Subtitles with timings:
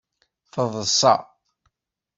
[0.53, 1.15] Teḍsa.